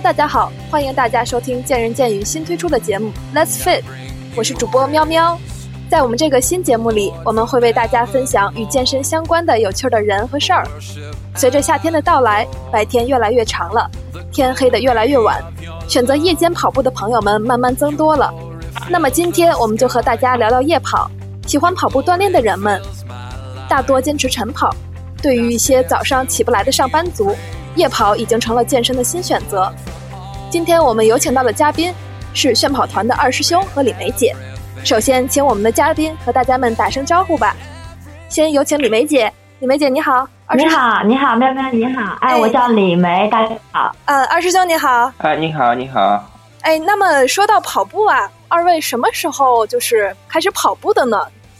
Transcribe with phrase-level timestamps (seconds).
[0.00, 3.82] 大家好，欢迎大家收听见人见语新推出的节目 Let's Fit，
[4.36, 5.38] 我是主播喵喵。
[5.88, 10.66] 在我们这个新节目里，我们会为大家分享与健身相关的有趣的人和事儿。
[11.34, 13.90] 随着夏天的到来，白天越来越长了，
[14.30, 15.42] 天黑的越来越晚，
[15.88, 18.32] 选择夜间跑步的朋友们慢慢增多了。
[18.90, 21.10] 那么今天我们就和大家聊聊夜跑。
[21.46, 22.80] 喜欢跑步锻炼的人们，
[23.66, 24.76] 大多坚持晨跑。
[25.22, 27.34] 对于一些早上起不来的上班族，
[27.76, 29.72] 夜跑已经成了健身的新选择。
[30.56, 31.92] 今天我们有请到的嘉宾
[32.32, 34.34] 是炫跑团的二师兄和李梅姐。
[34.86, 37.54] 首先，请我们的嘉宾和大家们打声招呼吧。
[38.30, 40.26] 先有请李梅姐，李梅姐你好。
[40.54, 42.16] 你好，你好，喵喵你好。
[42.22, 43.94] 哎，我叫李梅，大家好。
[44.06, 45.12] 嗯，二师兄你好。
[45.18, 46.24] 哎，你好，你好。
[46.62, 51.18] 哎，那么说到跑步啊，二位什么时候就是开始跑步的呢？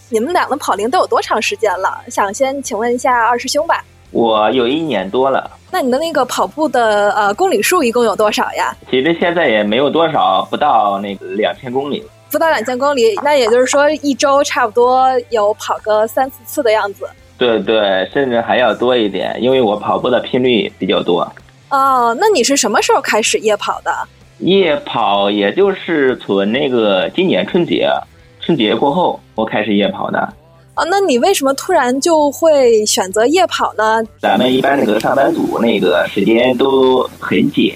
[0.09, 2.01] 你们俩的跑龄都有多长时间了？
[2.09, 3.85] 想先请问一下二师兄吧。
[4.11, 5.51] 我有一年多了。
[5.71, 8.75] 那你的那个跑步的呃公里数一共有多少呀？
[8.91, 12.03] 其实现在也没有多少，不到那个两千公里。
[12.31, 17.09] 不到两千公里，那也就是说一周差不多有跑个三四次的样子。
[17.39, 21.21] 对对，甚至还要多一点，因为我跑步的频率比较多。
[21.69, 23.93] 哦，那你是什么时候开始夜跑的？
[24.39, 27.89] 夜跑也就是从那个今年春节，
[28.41, 30.29] 春节过后我开始夜跑的。
[30.77, 34.03] 啊，那你为什么突然就会选择夜跑呢？
[34.21, 37.75] 咱们一般那个上班族那个时间都很紧，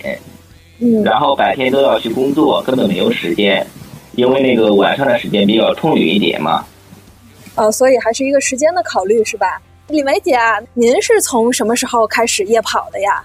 [0.81, 3.67] 嗯，然后白天都要去工作，根本没有时间，
[4.17, 6.63] 因为那个晚上的时间比较充裕一点嘛。
[7.55, 9.59] 呃，所以还是一个时间的考虑是吧？
[9.89, 13.23] 李梅姐啊，您是从什么时候开始夜跑的呀？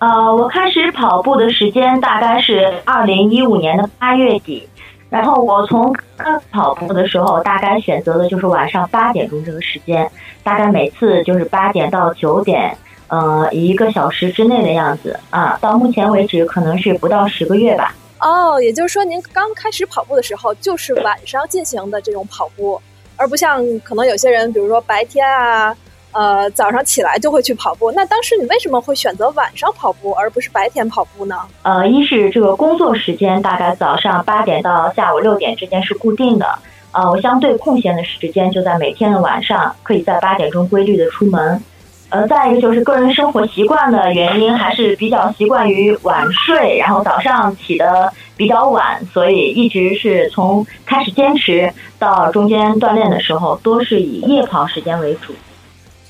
[0.00, 4.68] 呃，我开始跑步的时间大概是二零一五年的八月底，
[5.10, 10.10] 然后我从刚跑步的时候，大概选择的就是晚上八点钟这个时间，
[10.42, 12.76] 大概每次就是八点到九点，
[13.08, 15.58] 呃，一个小时之内的样子啊。
[15.60, 17.94] 到目前为止，可能是不到十个月吧。
[18.20, 22.80] 哦，也就是说您刚开始跑步的时候就是晚上进行的这种跑步。
[23.20, 25.76] 而不像可能有些人，比如说白天啊，
[26.12, 27.92] 呃，早上起来就会去跑步。
[27.92, 31.36] 那当时你为什么会选择晚上跑步，而不是白天跑步呢？
[31.62, 36.58] 呃，一是这个工作时间大概早上八点到下午六点之间是固定的，
[36.92, 41.62] 呃，我相对空闲的时间就在每天的晚上，可以在八点钟规律的出门。
[42.10, 55.34] 呃，再一个就是个人生活习惯的原因，还是比较习惯于晚睡，然后早上起的比较晚，所以一直是从开始坚持到中间锻炼的时候，都是以夜跑时间为主。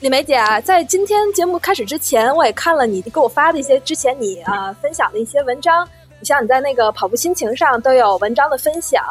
[0.01, 5.85] 李梅姐，在今天节目开始之前，我也看了你给我发的一些之前你啊分享的一些文章，
[6.21, 9.03] 你像你在那个跑步心情上都有文章的分享。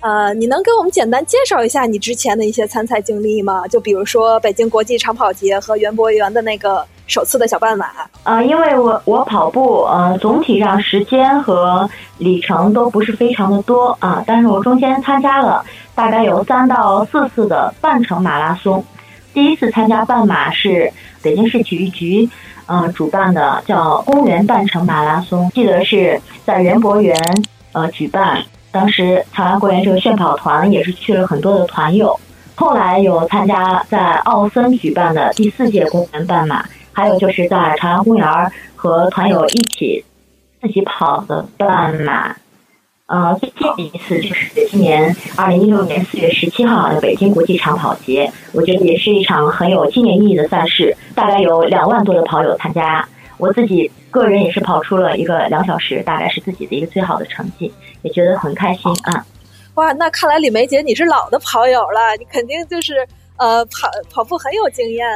[0.00, 3.68] 呃，你能给我们简单介绍一下你之前的一些参赛经历吗？
[3.68, 7.90] 就比如说北京国际长跑节和园博园的那个首次的小半马。
[8.24, 15.62] 呃，因为我我跑步，呃，总体上时间和里程都不是非常的多啊，但是我中间参加了
[15.94, 18.82] 大概有三到四次的半程马拉松。
[19.34, 22.28] 第一次参加半马是北京市体育局
[22.66, 27.16] 呃主办的，叫公园半程马拉松，记得是在园博园
[27.72, 28.42] 呃举办。
[28.70, 32.18] 当时长安公园这个炫跑团也是去了很多的团友，
[32.54, 40.04] 后来有参加在奥森举办的第四届公园半马，还有就是在长安公园和团友一起
[40.60, 42.34] 自己跑的半马。
[43.12, 53.06] 呃，最近的一次就是今年二零一六年四月十七号的北京国际长跑节，我觉得也是一场很有纪念意义的赛事，大概有两万多的跑友参加。
[53.36, 57.70] 我自己个人也是跑出了一个两小时，大概是自己的一个最好的成绩，
[58.00, 59.22] 也觉得很开心啊！
[59.74, 63.06] 哇，那看来李梅姐你是老的跑友了，你肯定就是
[63.36, 65.06] 呃跑跑步很有经验。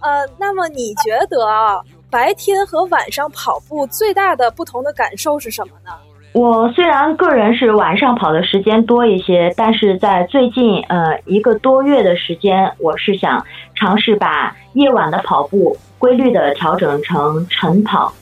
[0.00, 5.92] 呃，那么你觉得啊，白天和晚上跑步最大的不同的感受是什么呢？
[6.38, 13.44] 我虽然个人是晚上跑的时间多一些，但是在最近呃一个多月的时间，我是想
[13.74, 15.76] 尝试把夜晚的跑步。
[15.98, 18.12] 规律的调整成晨跑，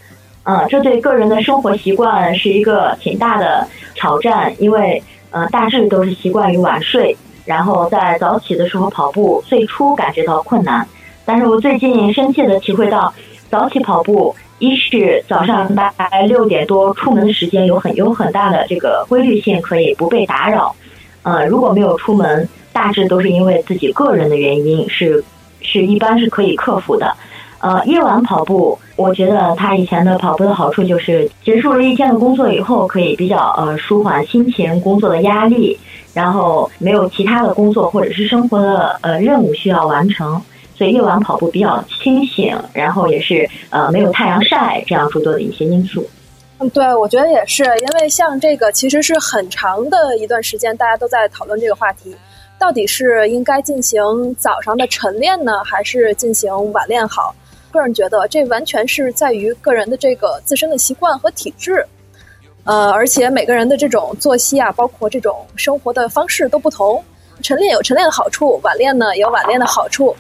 [0.45, 7.15] 嗯，这对个人的生活习惯是一个挺大的挑战，因为呃，大致都是习惯于晚睡，
[7.45, 10.89] 然后在早起的时候跑步，最初感觉到困难。
[11.27, 13.13] 但是我最近深切的体会到，
[13.51, 20.75] 早起跑步，一是早上大概六点多出门的时间有很有很大的这个规律性，可以不被打扰。
[21.23, 25.23] 呃，如果没有出门，大致都是因为自己个人的原因，是
[25.61, 27.13] 是一般是可以克服的。
[27.59, 35.77] 呃，夜晚跑步，我觉得他以前的跑步的好处就是结束了一天的工作以后，可以比较呃舒缓心情、工作的压力，
[36.13, 40.41] 然后没有其他的工作或者是生活的呃任务需要完成，
[40.77, 46.07] 所以夜晚跑步比较清醒，然后也是呃没有太阳晒这样诸多的一些因素。
[46.59, 52.15] 嗯，对，我觉得也是，因为像这个其实是很长的一段时间，大家都在讨论这个话题，
[52.59, 54.01] 到底是应该进行
[54.37, 57.35] 早上的晨练呢，还是进行晚练好？
[57.71, 61.85] 个人觉得这完全是在于个人的这个自身的习惯和体质，
[62.65, 67.03] 呃，而且每个人的这种作息啊，包括这种生活的方式都不同。
[67.43, 70.17] 晨练有晨练的好处，晚练呢有晚练的好处。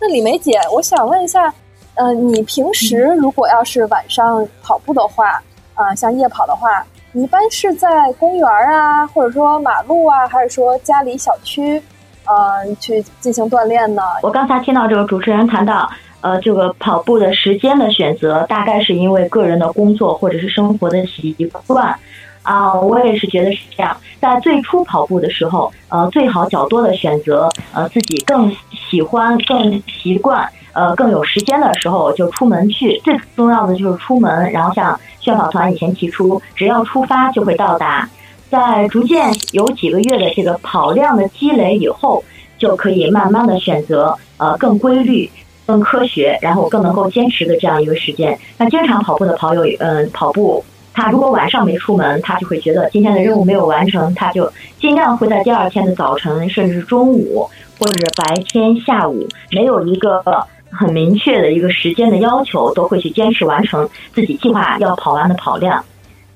[0.00, 1.52] 那李梅姐，我想问一下，
[1.94, 5.42] 呃，你平时如果要是晚上跑步的话？
[5.74, 6.82] 啊，像夜跑的话，
[7.12, 11.82] 你一般是在公园啊，或者说马路啊，还是说家里小区，
[12.24, 14.02] 呃，去进行锻炼呢？
[14.22, 15.86] 我刚才听到这个主持人谈到，
[16.22, 21.34] 呃，这个跑步的时间的选择，大概是因为个人的工作或者是生活的习
[21.66, 21.94] 惯。
[22.46, 23.94] 啊，我也是觉得是这样。
[24.20, 28.54] 在最初跑步的时候，呃，最好较多的选择，呃，自己更
[28.88, 30.48] 喜欢、更习惯。
[30.72, 34.52] 呃，更有时间的时候就出门去，最重要的就是出门。
[34.52, 38.06] 然后像炫跑团以前提出，只要出发就会到达，
[38.50, 42.22] 在逐渐有几个月的这个跑量的积累以后，
[42.58, 45.30] 就可以慢慢的选择呃更规律、
[45.64, 48.38] 更科学，然后更能够坚持的这样一个时间。
[48.58, 50.62] 那经常跑步的跑友，嗯，跑步
[50.96, 54.50] 他如果晚上没出门，他就会觉得今天的任务没有完成，他就
[54.80, 57.48] 尽量会在第二天的早晨，甚至是中午
[57.78, 60.20] 或者是白天下午，没有一个。
[60.68, 65.82] 很明确的一个时间的要求，都会去坚持完成自己计划要跑完的跑量。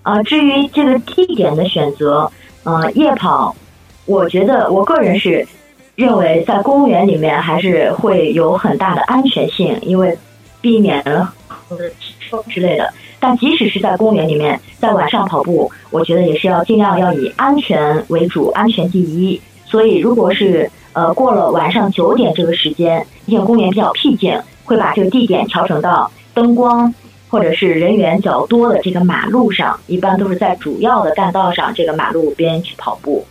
[0.02, 2.30] 啊，至于这个地点的选择，
[2.62, 3.54] 呃，夜跑，
[4.06, 5.46] 我觉得我个人是
[5.94, 10.16] 认为在公园里面还是会有很大的安全性，因为
[10.62, 11.34] 避免了
[11.98, 12.90] 汽车之类的。
[13.20, 19.40] 但即使是在公园里面，在晚上跑步，我觉得也是要尽量要以安全为主，安全第一。
[19.66, 26.92] 所以，如果是呃，过了晚上九点这个时间，毕竟公园比较僻静，会把这个地点调整到灯光
[27.28, 33.24] 或者是人员较多的这个马路上，一般都是在主要的干道上这个马路边去跑步。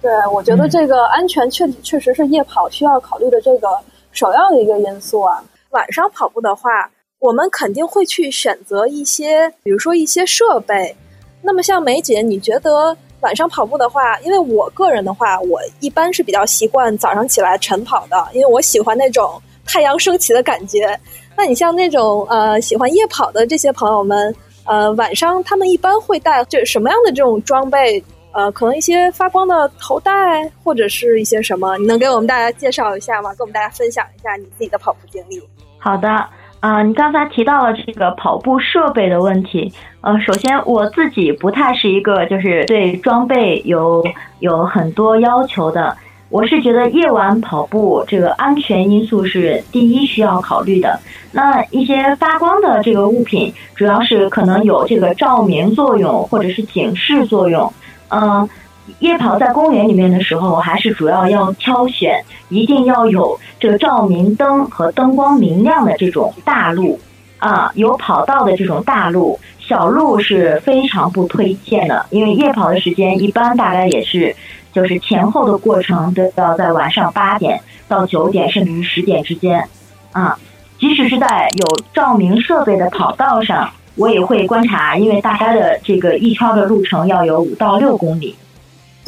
[0.00, 3.68] 对，我觉得这个安全确确实是夜跑需要考虑的这个
[4.12, 5.42] 首要的一个因素啊。
[5.70, 6.70] 晚上跑步的话，
[7.20, 10.96] 我们肯定会去选择一些，比如说一些设备。
[11.40, 12.96] 那么像梅姐，你觉得？
[13.20, 20.98] 晚上跑步的话，因为我个人的话，我一般是比较习惯早上起来晨跑的，因为我喜欢那种太阳升起的感觉。
[21.36, 24.34] 那你像那种呃喜欢夜跑的这些朋友们，
[24.64, 28.02] 呃晚上他们一般会带这什么样的这种装备？
[28.32, 31.76] 呃，可能一些发光的头带，或者是一些什么？
[31.76, 33.28] 你能给我们大家介绍一下吗？
[33.34, 35.38] 跟我们大家分享一下你自己的跑步经历。
[35.78, 36.08] 好的。
[36.60, 39.72] 啊，你刚才提到了这个跑步设备的问题。
[40.02, 44.04] 呃，首先我自己不太是一个就是对装备有
[44.40, 45.96] 有很多要求的。
[46.28, 51.00] 我是觉得夜晚跑步这个安全因素是第一需要考虑的。
[51.32, 57.72] 那一些发光的这个物品，主要是可能有这个照明作用或者是警示作用。
[58.10, 58.48] 嗯。
[58.98, 66.98] 夜跑在公园里面的时候，还是主要要挑选，一定要有这个照明灯和灯光明亮的这种大路
[67.38, 74.34] 啊，有跑道的这种大路，小路是非常不推荐的，因为夜跑的时间一般大概也是，
[74.72, 79.64] 就是前后的过程都要在晚上八点到九点，甚至是十点之间
[80.12, 80.38] 啊。
[80.78, 88.34] 即使是在有照明设备的跑道上，我也会观察，因为大概的这个一圈的路程要有五到六公里。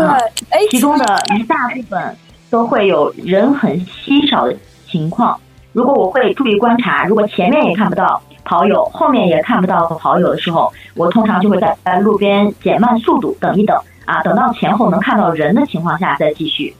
[0.08, 1.04] 对，哎，其中的
[1.36, 2.16] 一大部分
[2.50, 4.54] 都会有人很稀少的
[4.88, 5.38] 情况。
[5.72, 16.74] 如果我会注意观察，如果前面也看不到跑友，后面也看不到跑友的时候，我通常就会在在路边减慢速度，等一等啊，等到前后能看到人的情况下再继续。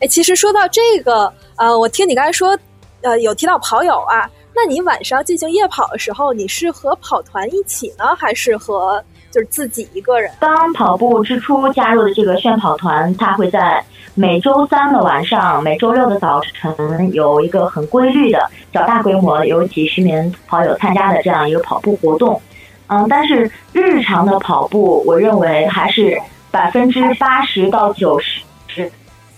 [0.00, 2.58] 哎，其实说到这个，呃，我听你刚才说，
[3.02, 9.02] 呃，有提到跑友啊，那你晚上进行夜跑的时候，你是和跑团一起呢，还是和？
[9.34, 10.30] 就是自己一个人。
[10.38, 22.40] 刚跑步之初加入的这个炫跑团，他会在每周三的晚上、每周六的早晨有一个很规律的、较大规模、有几十名跑友参加的这样一个跑步活动。
[22.86, 26.16] 嗯，但是日常的跑步，我认为还是
[26.52, 28.88] 百分之八十到九十是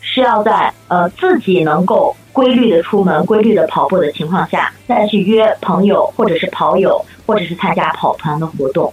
[0.03, 8.93] 是要在呃自己能够规律的出门、规律的跑步的情况下，再去约朋友或者是跑友，或者是参加跑团的活动。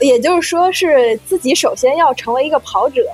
[0.00, 3.08] 也就是说，是自己首先要成为一个跑者，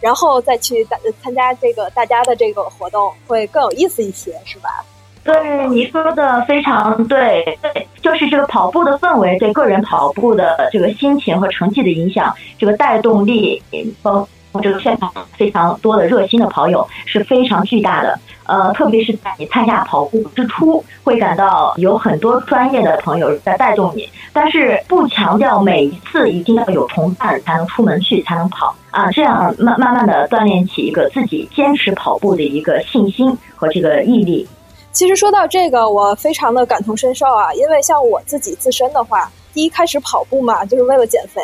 [0.00, 4.84] 然后再去大参加这个大家的这个活动，会更有意思一些，是吧？
[5.24, 13.62] 对，你说的非常对，对，就是这个跑步的氛围对个人跑步的这个心情和成绩的影响，这个带动力，
[14.00, 14.26] 包
[14.60, 18.18] 这个现场非常多的热心的跑友是非常巨大的。
[18.46, 34.48] 呃，特别是在你参加跑步之初，会感到有很多专业的朋友在带动你，但是不强调每一次一定要有同伴才能出门去才能跑啊，这样慢慢慢的锻炼起一个自己坚持跑步的一个信心和这个毅力。
[34.92, 41.42] 其实说到这个，我非常的感同身受啊，因为像我自己自身的话，第一开始跑步嘛，就是为了减肥，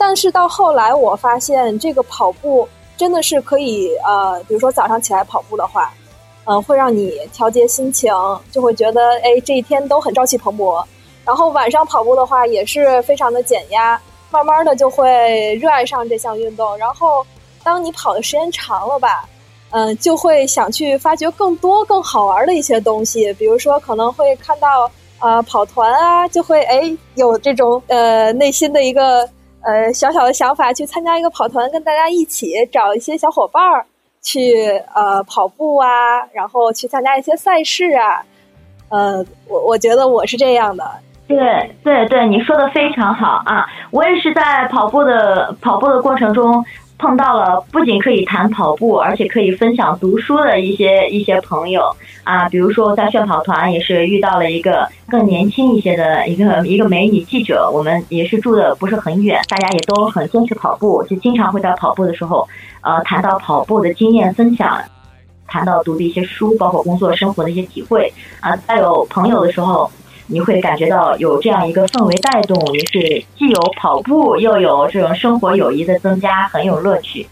[0.00, 2.66] 但是到后来我发现这个跑步
[2.96, 5.92] 真的是可以呃，比如说早上起来跑步的话。
[6.46, 8.12] 嗯，会让你调节心情，
[8.50, 10.82] 就会觉得哎，这一天都很朝气蓬勃。
[11.24, 16.76] 然后晚上跑步的话，也是非常的减压，慢慢的就会热爱上这项运动。
[16.78, 17.24] 然后，
[17.62, 19.28] 当你跑的时间长了吧，
[19.70, 23.32] 嗯，就会想去发掘更多更好玩的一些东西。
[23.34, 29.28] 比如说，可能会看到啊跑团啊，就会哎有这种呃内心的一个
[29.62, 33.84] 呃小小的想法，去参加一个跑团，跟大家一起找一些小伙伴儿。
[34.22, 35.88] 去呃跑步啊，
[36.34, 38.22] 然后去参加一些赛事啊，
[38.90, 40.84] 呃，我我觉得我是这样的。
[41.26, 41.38] 对
[41.82, 43.64] 对对，你说的非常好啊！
[43.90, 46.62] 我也是在跑步的跑步的过程中
[47.00, 51.82] 碰到了，不仅可以谈跑步，而且可以分享读书的一些一些朋友
[52.22, 52.46] 啊。
[52.50, 62.46] 比如说在炫跑团也是遇到了一个更年轻一些的一个一个美女记者，我们也是住的不是很远，大家也都很坚持跑步，就经常会在跑步的时候。
[62.82, 64.80] 呃，谈到跑步的经验分享，
[65.46, 69.90] 谈到读的一些书，包括工作生活的一些体会啊，再有朋友的时候，
[70.30, 77.26] 你会感觉到有这样一个氛围带动，也是既有跑步，又有这种生活友谊的增加，很有乐趣。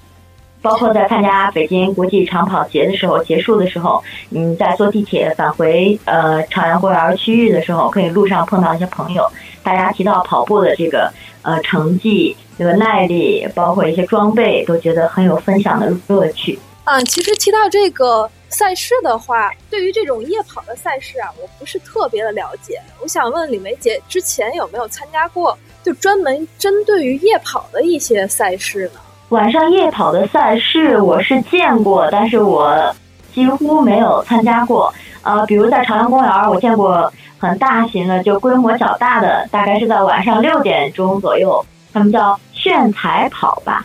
[0.61, 9.25] 包括在参加北京国际长跑节的时候，结束的时候，你在坐地铁返回呃朝阳公园区域的时候，可以路上碰到一些朋友，
[9.63, 11.13] 大家提到跑步的这个
[11.43, 12.37] 呃成绩。
[12.59, 16.59] 这个耐力，包括一些装备，都觉得很有分享的乐趣。
[16.87, 22.81] 嗯，其实提到这个赛事的话，对于这种夜跑的赛事啊，我不是特别的了解。
[23.01, 29.01] 我想问李梅姐，之前有没有参加过就专门针对于夜跑的一些赛事呢？
[29.29, 32.95] 晚上夜跑的赛事我是见过，但是我
[33.35, 34.93] 几乎没有参加过。
[35.23, 41.63] 呃，比如在朝阳公园，我见过很大型的，就规模较大的，大概是在晚上六点钟左右。
[41.93, 43.85] 他们叫炫彩跑吧，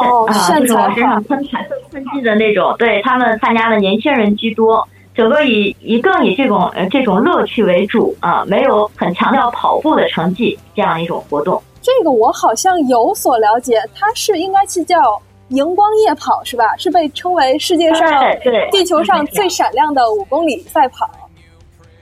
[0.00, 2.74] 哦，炫彩往身上喷彩色喷剂的那种。
[2.78, 11.62] 对他们参加的年轻人居多，整个以以更以这种呃这种乐趣为主啊，没有很强调跑步的成绩这样一种活动。
[11.80, 14.96] 这个我好像有所了解，它是应该是叫
[15.48, 16.76] 荧光夜跑是吧？
[16.76, 18.08] 是被称为世界上
[18.42, 21.08] 对地球上最闪亮的五公里赛跑。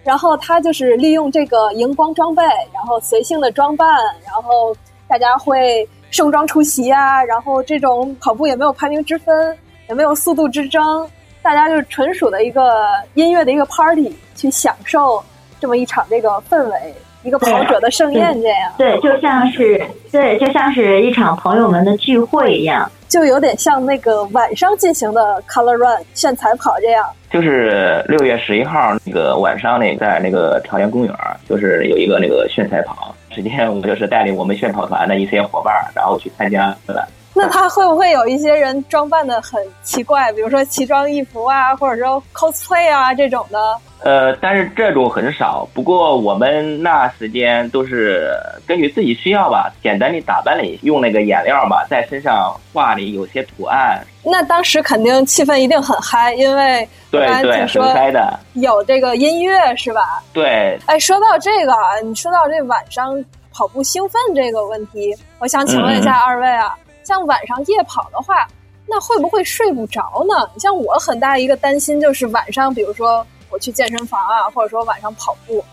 [0.04, 3.88] 然后它就是利用这个荧光装备，然后随性的装扮，
[4.24, 4.76] 然后。
[5.08, 9.56] 大家会盛装出席啊，然后这种跑步也没有排名之分，
[9.88, 11.08] 也没有速度之争，
[11.42, 15.22] 大家就是纯属的一个音乐的一个 party，去享受
[15.60, 18.72] 这么一场这个氛围，一个跑者的盛宴这样。
[18.78, 27.04] 对，就像是对，就像是一场朋友们的聚会一样，就有点像那个晚上进行的 color run 炫彩跑这样。
[27.28, 31.14] 就是六月十一号那个晚上那在那个朝阳公园，
[31.48, 33.14] 就是有一个那个炫彩跑。
[33.36, 37.06] 实际上，我就是带领我们炫跑团的一些伙伴，然后去参加的。
[37.38, 43.58] 那他会不会有一些人装扮的很奇怪，比如说奇装异服啊， 或者说 cosplay 啊这种的？
[44.02, 45.68] 呃，但是这种很少。
[45.74, 48.30] 不过我们那时间都是
[48.66, 54.00] 根据自己需要吧，简单的打扮了，用那个颜料吧，在身上画了有些图案。
[54.24, 60.22] 那当时肯定气氛一定很嗨，因为对对很嗨的，有这个音乐是吧？
[60.32, 60.78] 对。
[60.86, 66.74] 哎，说到这个啊，你说到这晚上跑步兴奋这个问题，我想请问一下二位啊。
[67.06, 68.44] 像晚上夜跑的话，
[68.84, 70.50] 那会不会睡不着呢？
[70.54, 75.64] 你像我很大一个担心就是晚上，比如说我去健身房啊，或者说晚上跑步，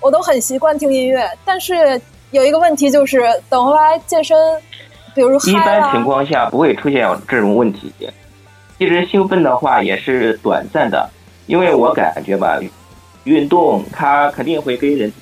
[0.00, 2.00] 我都很习惯听音乐，但是
[2.30, 4.36] 有一个问题就是，等回来健身，
[5.12, 7.92] 比如一般情况下不会出现这种问题。
[8.78, 11.10] 其实兴奋的话也是短暂的，
[11.46, 12.60] 因为我感觉吧，
[13.24, 15.12] 运动它肯定会给人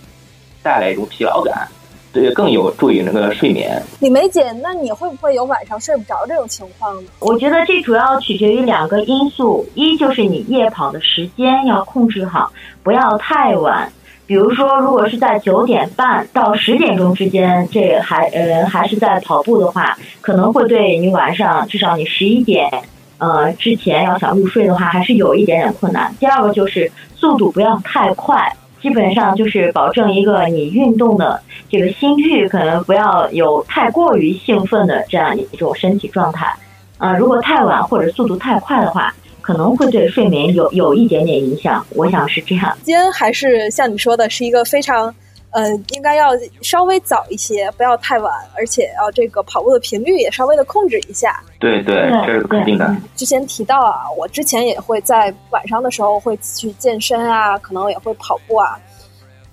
[0.62, 1.66] 带来一种疲劳感。
[2.14, 3.82] 对，更有助于那个睡眠。
[3.98, 7.10] 李梅姐，那你会不会有晚上睡不着这种情况呢？
[7.18, 12.52] 我觉得这主要取决于两个因素，一就是你夜跑的时间要控制好，
[12.84, 13.92] 不要太晚。
[14.26, 22.70] 比如说，如果是在九点半到十点钟之间，这还呃还是在跑步的话，可能会对你晚上至少你十一点
[23.18, 26.14] 呃之前要想入睡的话，还是有一点点困难。
[26.18, 28.56] 第二个就是速度不要太快。
[28.84, 36.54] 基本上就是保证一个你运动的这个心率可能不要有太过于兴奋的这样一种身体状态，
[36.98, 41.82] 啊，如果太晚或者速度太快的话，可能会对睡眠有有一点点影响。
[41.94, 42.76] 我想是这样。
[42.82, 45.14] 今天还是像你说的，是一个非常。
[45.54, 46.30] 呃，应该要
[46.62, 51.40] 稍微早一些，不要太晚，而且要这个跑步的频率也稍微的控制一下。
[51.60, 52.92] 对对，这是肯定的。
[53.14, 58.76] 之前提到啊，我之前也会在晚上的时候会去健身啊，可能也会跑步啊。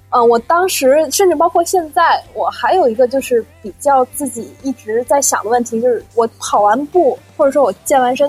[0.10, 8.28] 嗯，我当时甚至包括现在，我还有一个就是比较自己一直在想的问题，就是我跑完步或者说我健完身，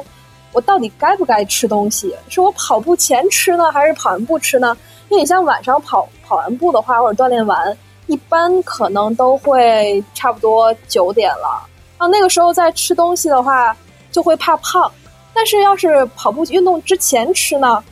[0.53, 2.15] 我到底该不该吃东西？
[2.29, 4.77] 是我跑步前吃呢，还是跑完步吃呢？
[5.13, 7.77] 因为你像晚上跑跑完步的话，或者锻炼完，
[8.07, 11.63] 一般可能都会差不多九点了
[11.99, 12.07] 啊。
[12.07, 13.77] 那个时候再吃东西的话，
[14.11, 14.91] 就会怕胖。
[15.35, 17.85] 但是要是跑步运动之前吃呢，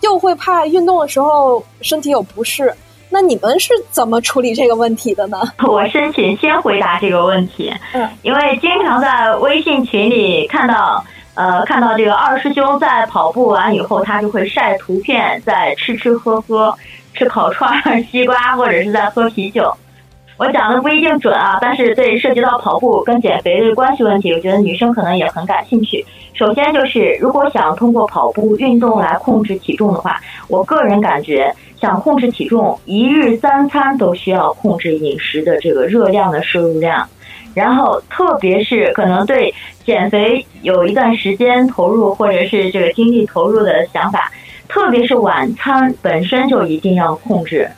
[0.00, 2.74] 又会怕运动的时候身体有不适。
[3.08, 5.40] 那你们是怎么处理这个问题的呢？
[5.68, 11.04] 我申请先回答这个问题，嗯，因为经常在微信群里看到。
[11.34, 16.72] 呃，看到这个二师兄在跑步完以后，他就会晒图片，在吃吃喝喝，
[17.12, 19.74] 吃烤串、西瓜，或者是在喝啤酒。
[20.38, 26.04] 我讲的不一定准啊，但是对涉及到跑步跟减肥的关系问题，我觉得女生可能也很感兴趣。
[26.34, 37.08] 首先就是，如果想通过跑步运动来控制体重的话，我个人感觉，想控制体重，一日三餐都需要控制饮食的这个热量的摄入量。
[37.54, 44.30] 然后，特别是可能对减肥有一段时间投入或者是这个精力投入的想法，
[44.68, 47.70] 特别是晚餐本身就一定要控制。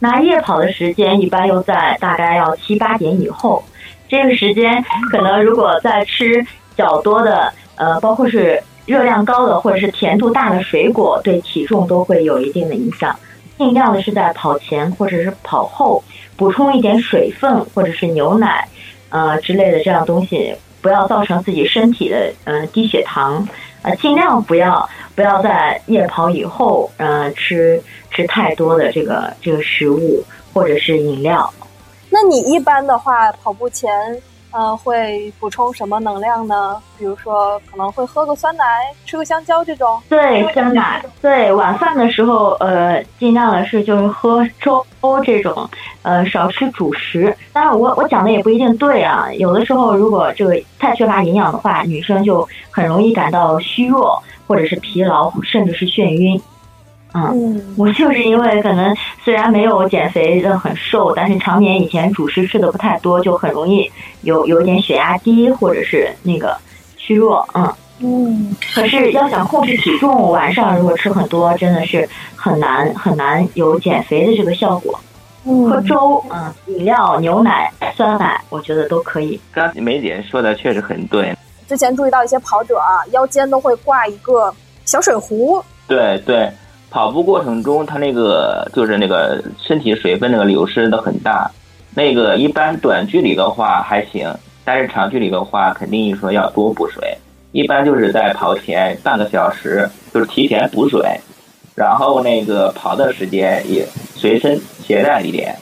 [0.00, 3.62] 那夜跑的时间一般又在大概要七八点以后，
[4.08, 6.44] 这个时间可能如果在吃
[6.76, 13.14] 较多的呃，包括是热量高的或者是甜度大的水果，对体重都会有一定的影响。
[13.56, 16.02] 尽量的是在跑前或者是跑后
[16.36, 18.66] 补充一点水分或者是牛奶。
[19.12, 23.46] 呃之类的这样东西，不要造成自己身体的呃低血糖，
[23.82, 31.52] 呃尽量不要不要在夜跑以后呃吃吃太多的这个这个食物或者是饮料。
[32.10, 33.88] 那你一般的话跑步前？
[34.52, 36.80] 呃，会补充什么能量呢？
[36.98, 38.64] 比如说，可能会喝个酸奶，
[39.06, 40.00] 吃个香蕉这种。
[40.08, 41.02] 对，酸奶。
[41.20, 44.84] 对，晚饭的时候，呃，尽量的是就是喝粥
[45.24, 45.68] 这种，
[46.02, 47.34] 呃，少吃主食。
[47.52, 49.28] 当然，我我讲的也不一定对啊。
[49.38, 56.40] 有的时候，如果这个太缺乏营养的话，女生就很容易感到虚弱，或者是疲劳，甚至是眩晕。
[57.14, 63.90] 嗯，我就是因为可能虽然没有减肥的很瘦，但是常年以前主食吃的不太多，就很容易
[64.22, 66.56] 有有点血压低或者是那个
[66.96, 67.46] 虚弱。
[67.54, 67.72] 嗯
[68.04, 74.98] 嗯，可是要想控制体重，晚上如果吃很多，真的是很难很难有减肥的这个效果。
[75.44, 79.38] 喝粥，嗯，饮料、牛奶、酸奶，我觉得都可以。
[79.52, 81.36] 刚梅姐说的确实很对。
[81.68, 84.52] 之前注意到一些跑者啊，腰间都会挂一个
[84.84, 85.62] 小水壶。
[85.86, 86.50] 对对。
[86.92, 91.50] 跑步过程中，他那个就是那个身体水分那个流失的很大，
[91.94, 94.30] 那个一般短距离的话还行，
[94.62, 97.16] 但是长距离的话肯定说要多补水，
[97.52, 101.00] 一般就是在跑前半个小时就是提前补水，
[101.74, 105.56] 然后那个跑的时间也随身携带一点。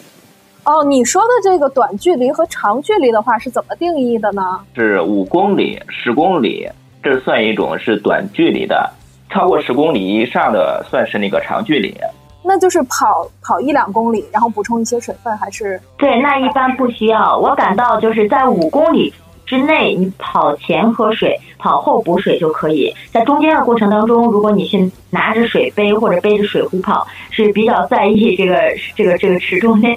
[0.65, 4.61] 哦，你说的这个短距离和长距离的话是怎么定义的呢？
[4.75, 6.69] 是五公里、十公里，
[7.05, 8.93] 这算一种是短距离的。
[9.31, 11.95] 超过十公里以上的算是那个长距离，
[12.43, 16.21] 那就是跑跑一两公里，然后补充一些水分，还是对？
[16.21, 17.39] 那一般不需要。
[17.39, 19.13] 我感到就是在五公里
[19.47, 22.93] 之内，你跑前喝水，跑后补水就可以。
[23.13, 28.59] 在中间的过程当中，如果你是拿着水杯或者背着水壶跑，是比较在意这个
[28.97, 29.97] 这个这个持重量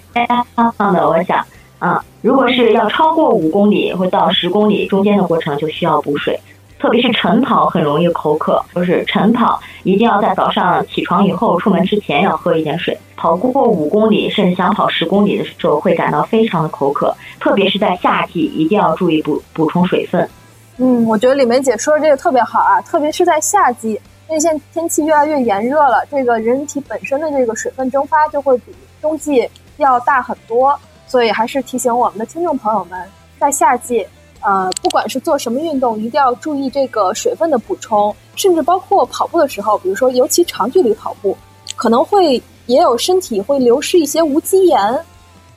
[0.78, 1.08] 的。
[1.08, 1.44] 我想，
[1.80, 6.40] 嗯，如果是要超过五公里或到十公里中间的过程，就需要补水。
[6.84, 12.96] 特别是晨跑很容易口渴，就是晨跑一定要在早上起床以后出门之前要喝一点水。
[13.16, 20.30] 跑过五公里甚至想跑十公里的时候会感到非常的口渴，特别是在夏季一定要注意补补充水分。
[20.76, 23.92] 嗯，我觉得李梅姐说的这个特别好啊，特别是在夏季，
[24.28, 33.02] 因为现在天气越来越炎热了，这个人体本身的这个水分蒸发就会比冬季要大很多，所以还是提醒我们的听众朋友们，
[33.40, 34.06] 在夏季。
[34.44, 41.38] 呃，不管是做什么运动，一定要注意这个水分的补充，甚至包括跑步的时候，比如说尤其长距离跑步，
[41.76, 45.00] 可能会也有身体会流失一些无机盐，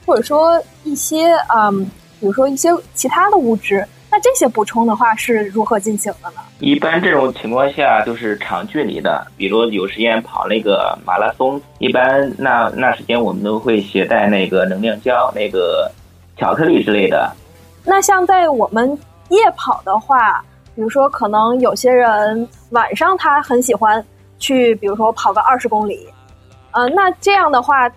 [0.07, 1.85] 或者说一些嗯，
[2.21, 3.87] 比如说一些其他的物质。
[4.09, 6.41] 那这些补充的话是如何进行的呢？
[6.61, 15.91] 一般这种情况下就是长距离的，比如有时间跑那个马拉松，一般那那时间我们都会携带那个能量胶、那个
[16.39, 17.31] 巧克力之类的。
[17.89, 20.45] 那像在我们夜跑的话，
[20.75, 24.05] 比如说，可能有些人晚上他很喜欢
[24.39, 26.09] 去，比如说跑个二十公里，
[26.73, 27.89] 呃，那这样的话，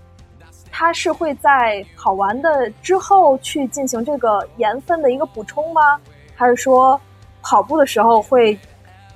[0.72, 6.00] 他是会在跑完的之后去进行这个盐分的一个补充吗？
[6.36, 7.00] 还是说
[7.42, 8.54] 跑步的时候会，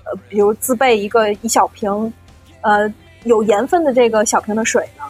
[0.05, 2.11] 呃，比如自备一个一小瓶，
[2.61, 2.91] 呃，
[3.25, 5.02] 有盐分的这个小瓶的水呢？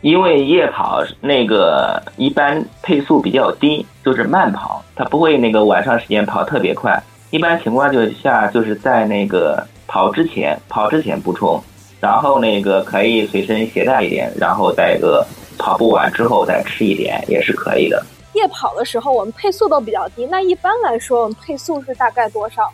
[0.00, 7.02] 因为夜跑那个一般配速比较低，就是慢跑，它不会那个晚上时间跑特别快。
[7.30, 11.60] 一般情况就下就是在那个跑之前，跑之前补充，
[12.00, 15.26] 然后那个可以随身携带一点，然后在个
[15.58, 18.02] 跑步完之后再吃一点也是可以的。
[18.34, 22.70] 夜跑的时候我们配速都比较低，那一般来说我们配速是大概多少？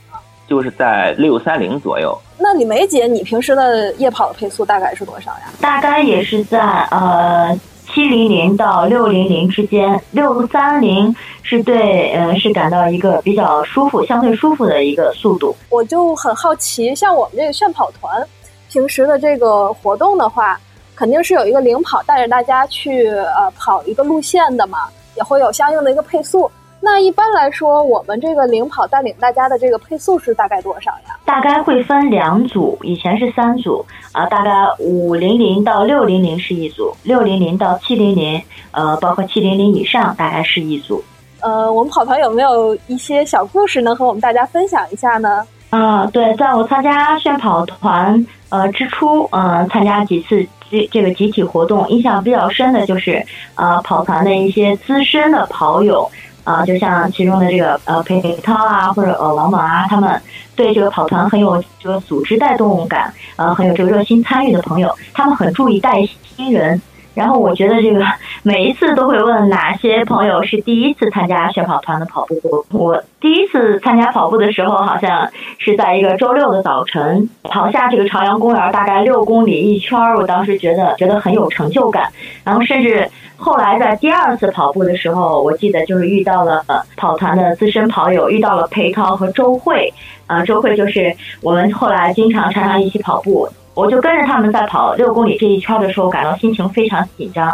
[0.49, 2.17] 就是在六三零左右。
[2.39, 5.53] 那李梅姐，你平时的夜跑的配速大概是多少呀？
[5.61, 15.55] 大概也是在呃七零零到六零零之间，六三零是对呃是感到一个比较舒服、相对舒服的一个速度。
[15.71, 18.27] 我就很好奇，像我们这个炫跑团，
[18.69, 20.59] 平时的这个活动的话，
[20.97, 26.51] 肯定是有一个领跑带着大家去呃跑一个路线的嘛，也会有相应的一个配速。
[26.85, 31.17] 那一般来说，我们这个领跑带领大家的这个配速是大概多少呀？
[31.25, 38.39] 大概会分两组，以前是三组啊，大概五零零到六零零是一组，六零零到七零零，
[38.73, 41.03] 呃，包括七零零以上大概是一组。
[41.41, 45.43] 呃，我们跑团有没有一些小故事能和我们大家分享一下呢？
[45.71, 56.07] 啊，对，在我参加炫跑团呃之初，嗯，参加几次这这个集体活动，印象比较深的就是呃跑团的一些资深的跑友。
[56.45, 60.21] 啊，就像其中的这个呃裴涛啊，或者呃王猛啊，他们
[60.55, 66.81] 对这个跑团很有这个组织带动感，呃，很有这个热心参与的朋友，他们很注意带新人。
[67.15, 68.05] 然后我觉得这个
[68.47, 72.67] 每一次都会问哪些朋友是第一次参加炫跑团的跑步。
[72.73, 75.27] 我第一次参加跑步的时候，好像
[75.57, 80.19] 是在一个周六的早晨，跑下这个朝阳公园，大概六公里一圈儿。
[80.19, 82.13] 我当时觉得觉得很有成就感。
[82.45, 86.63] 然后甚至后来在第二次跑步的时候，我记得就是遇到了
[86.99, 89.91] 跑团的资深跑友，遇到了裴涛和周慧。
[90.27, 93.49] 啊，周慧就是我们后来经常常常一起跑步。
[93.75, 97.53] 我就跟着他们在跑六公里这一圈的时候，感到心情非常紧张。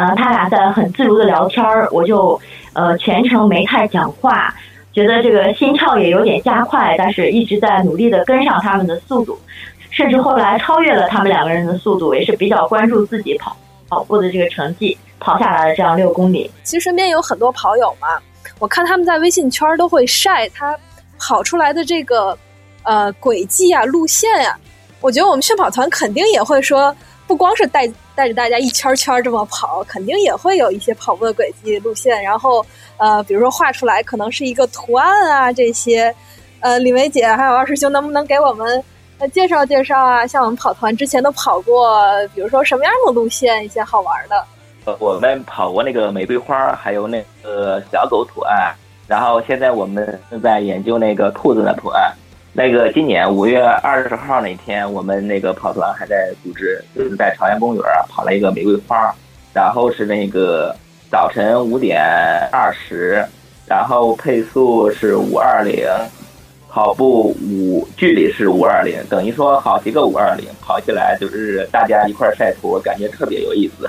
[0.00, 2.40] 嗯，他俩在很自如的聊天儿，我就
[2.72, 4.54] 呃全程没太讲话，
[4.92, 9.36] 觉得这个心跳也有点加快，但是一直在努力的跟上他们的速度，
[9.90, 13.56] 甚至后来超越了他们两个人的速度，也是比较关注自己跑
[13.88, 16.48] 跑步的这个成绩，跑下来了这样六公里。
[16.62, 18.06] 其实身边有很多跑友嘛，
[18.60, 20.78] 我看他们在微信圈都会晒他
[21.18, 22.38] 跑出来的这个
[22.84, 24.56] 呃轨迹啊、路线呀。
[25.00, 26.94] 我觉得我们炫跑团肯定也会说，
[27.28, 27.86] 不光是带
[28.16, 32.20] 带着大家一圈圈这么跑， 肯定也会有一些跑步的轨迹路线。
[32.24, 32.64] 然后，
[32.96, 36.12] 呃，比如说画出来可能是一个图案啊，这些。
[36.60, 38.82] 呃，李梅姐还有二师兄，能不能给我们
[39.18, 40.26] 呃介绍介绍啊？
[40.26, 42.02] 像我们跑团之前都跑过，
[42.34, 44.44] 比如说什么样的路线，一些好玩的。
[44.86, 48.74] 呃，我们跑过那个玫瑰花，还有那个小狗图案。
[49.06, 52.12] 然后现在我们正在研究那个兔子的图案。
[52.54, 59.14] 那个今年五月二十号那天，我们那个跑团还在组织，就是在朝阳公园跑了一个玫瑰花，
[59.52, 60.74] 然后是那个
[61.08, 62.02] 早晨五点
[62.50, 63.24] 二十，
[63.64, 65.86] 然后配速是五二零，
[66.68, 73.88] 跑步五距离是五二零，等于说好几个五二零跑起来就是大家一块晒图，感觉特别有意思。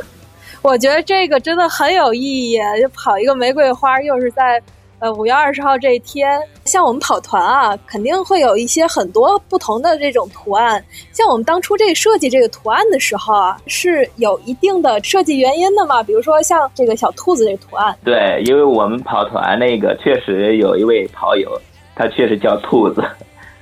[0.61, 4.61] 我觉得这个真的很有意义，就跑一个玫瑰花，又是在。
[4.99, 10.83] 呃，五月二十号这一天，像我们跑团啊，肯定会有一些很多不同的这种图案。
[11.13, 16.03] 像我们当初这设计这个图案的时候啊，是有一定的设计原因的嘛？
[16.03, 17.97] 比如说像这个小兔子这图案。
[18.03, 21.49] 对，因为我们跑团那个确实有一位跑友，
[21.95, 23.01] 她确实叫兔子，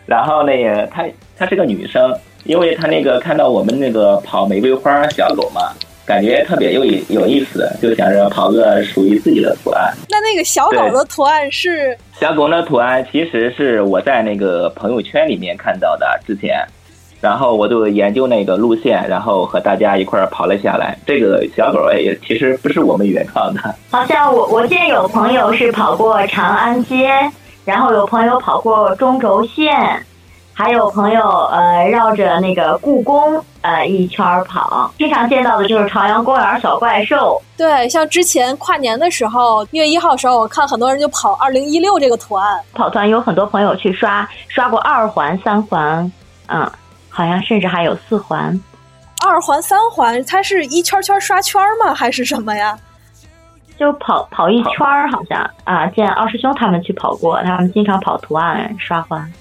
[0.08, 1.06] 然后那个她
[1.38, 2.12] 她是个女生，
[2.46, 5.62] 因为她那个看到我们那个跑玫瑰花小狗嘛。
[6.08, 9.94] 感觉特别有意有意思，就想着跑个属于自己的图案。
[10.10, 11.96] 那那个小狗的图案是？
[12.18, 16.66] 小狗的图案其实是我在那个朋友圈里面看到的，之前，
[17.20, 20.98] 然后我就研究那个路线，然后和大家一块儿跑了下来。
[21.06, 27.10] 这个小狗也其实不是我们原创的，好像我我见有朋友是跑过长安街，
[27.66, 30.02] 然后有朋友跑过中轴线。
[30.58, 37.40] 还有朋友呃绕着那个故宫呃一圈跑，经常见到的就是朝阳公园小怪兽。
[37.56, 42.60] 对，像之前跨年的时候，一月一号时候，我看很多人就跑二零一六这个图案。
[42.74, 46.12] 跑团有很多朋友去刷刷过二环、三环，
[46.48, 46.68] 嗯，
[47.08, 48.60] 好像甚至还有四环。
[49.24, 51.94] 二环、三环，它是一圈圈刷圈吗？
[51.94, 52.76] 还是什么呀？
[53.78, 59.32] 就跑跑一圈儿，好像啊，见二师兄他们去跑过，他们经常跑图案刷环。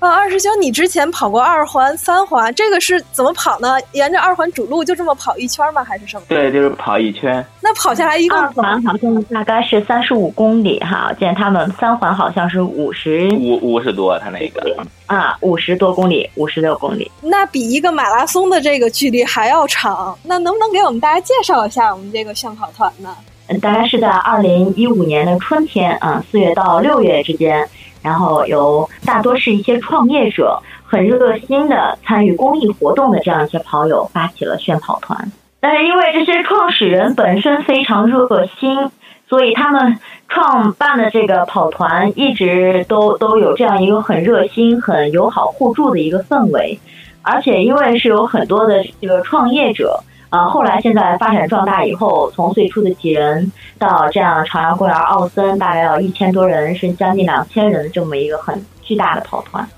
[0.00, 3.76] 啊，二师兄，你之前跑过二环、三环，这个是怎么跑呢？
[3.92, 5.84] 沿着二环主路就这么跑一圈吗？
[5.84, 6.22] 还是什么？
[6.26, 7.44] 对，就是跑一圈。
[7.60, 17.10] 那跑下来一共二环好像大概是三十五公里哈，我见他们三环好像是五十五五十多，他那个啊，五十多公里，五十六公里。
[17.20, 20.18] 那比一个马拉松的这个距离还要长。
[20.22, 23.14] 那能不能给我们大家介绍一下我们这个炫跑团呢？
[23.48, 27.68] 嗯，大概是在二零一五年的春天啊，四月到六月之间。
[28.02, 38.90] 然后有大多是一些创业者很热心的参与公益活动的这样一些跑友发起了炫跑团，但是因为这些创始人本身非常热心，
[39.28, 46.78] 所以他们创办的这个跑团一直都都有这样一个很热心、很友好互助的一个氛围，
[47.22, 50.02] 而且因为是有很多的这个创业者。
[50.30, 59.68] 啊，后来现在发展壮大以后，从最初的几人到这样朝阳公园奥森，大概要一千多人，是将近两千人的这么一个很巨大的跑团。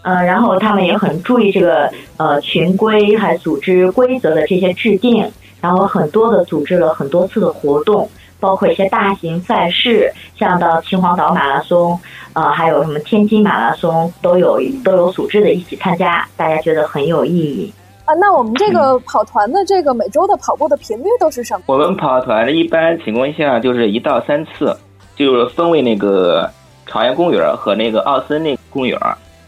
[0.00, 8.08] 嗯，然后他们也很注意这个呃群规还组织规则的这些制定，然后很多的组织了很多次的活动，
[8.40, 12.00] 包括一些大型赛事，像到秦皇岛马拉松，
[12.32, 17.70] 呃，还有什么天津马拉松，都有都有组织的一起参加，大家觉得很有意义。
[18.04, 21.62] 啊，那我们这个跑团的这个每周的跑步的频率都是什么？
[21.66, 24.76] 我们跑团一般情况下就是一到三次，
[25.16, 26.50] 就是分为那个
[26.86, 28.98] 朝阳公园和那个奥森那公园。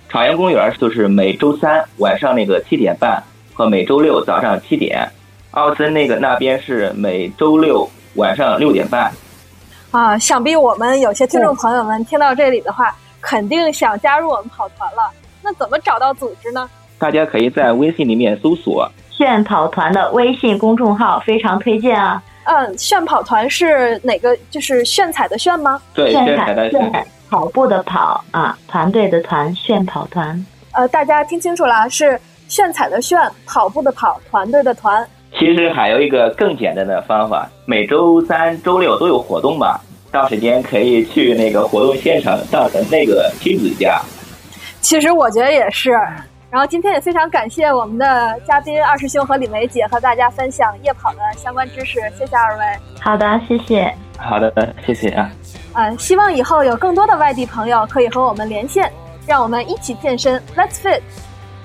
[0.09, 5.07] 朝阳公园就是每周三晚上那个七点半和每周六早上七点，
[5.51, 9.13] 奥森那个那边是每周六晚上六点半。
[9.91, 15.11] 啊，想必我们有些听众朋友们听到这里的话，肯定想加入我们跑团了。
[15.43, 16.71] 那怎么找到组织呢？
[16.99, 22.23] 大家可以在微信里面搜索“炫跑团”的微信公众号，非常推荐啊！
[22.45, 24.37] 嗯，炫跑团是哪个？
[24.51, 25.81] 就是炫彩的炫吗？
[25.93, 30.47] 对，炫彩的炫，跑步的跑啊，团队的团，炫跑团。
[30.73, 35.07] 呃，大家听清楚了，是炫彩的炫，跑步的跑，团队的团。
[35.39, 39.81] 其实还有一个更简单的方法，每周三、周六都有活动吧，
[40.11, 44.01] 到时间可以去那个活动现场到咱那个亲子家。
[44.81, 45.99] 其实我觉得也是。
[46.57, 52.65] 然后今天也非常感谢我们的嘉宾二师兄和李梅姐和大家分享夜跑的相关知识，谢谢二位。
[52.99, 53.95] 好的，谢谢。
[54.17, 55.31] 好的，谢谢啊。
[55.75, 58.91] 嗯，希望以后有更多的外地朋友可以和我们连线，
[59.27, 61.03] 让我们一起健身，Let's Fit，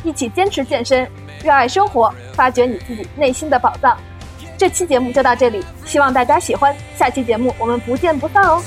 [0.03, 1.09] 一起坚持健身，
[1.41, 3.97] 热爱生活，发掘你自己内心的宝藏。
[4.57, 6.75] 这期节目就到这里，希望大家喜欢。
[6.97, 8.61] 下期节目我们不见不散哦。